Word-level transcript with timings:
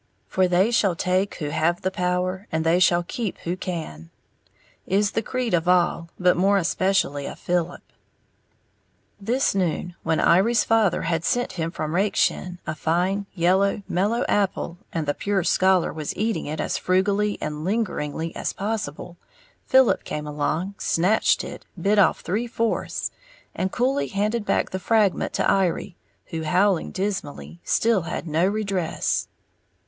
"For 0.27 0.47
they 0.47 0.71
shall 0.71 0.95
take 0.95 1.35
who 1.35 1.49
have 1.49 1.83
the 1.83 1.91
power, 1.91 2.47
and 2.51 2.65
they 2.65 2.79
shall 2.79 3.03
keep 3.03 3.37
who 3.41 3.55
can," 3.55 4.09
is 4.87 5.11
the 5.11 5.21
creed 5.21 5.53
of 5.53 5.67
all, 5.67 6.09
but 6.19 6.35
more 6.35 6.57
especially 6.57 7.27
of 7.27 7.37
Philip. 7.37 7.83
This 9.19 9.53
noon, 9.53 9.93
when 10.01 10.19
Iry's 10.19 10.63
father 10.63 11.03
had 11.03 11.23
sent 11.23 11.51
him 11.51 11.69
from 11.69 11.93
Rakeshin 11.93 12.57
a 12.65 12.73
fine, 12.73 13.27
yellow, 13.35 13.83
mellow 13.87 14.25
apple, 14.27 14.79
and 14.91 15.05
the 15.07 15.13
"pure 15.13 15.43
scholar" 15.43 15.93
was 15.93 16.17
eating 16.17 16.47
it 16.47 16.59
as 16.59 16.79
frugally 16.79 17.37
and 17.39 17.63
lingeringly 17.63 18.35
as 18.35 18.53
possible, 18.53 19.17
Philip, 19.67 20.03
came 20.03 20.25
along, 20.25 20.73
snatched 20.79 21.43
it, 21.43 21.67
bit 21.79 21.99
off 21.99 22.21
three 22.21 22.47
fourths, 22.47 23.11
and 23.53 23.71
coolly 23.71 24.07
handed 24.07 24.45
back 24.47 24.71
the 24.71 24.79
fragment 24.79 25.31
to 25.33 25.47
Iry, 25.47 25.95
who, 26.31 26.41
howling 26.41 26.89
dismally, 26.89 27.59
still 27.63 28.01
had 28.01 28.25
no 28.27 28.47
redress. 28.47 29.27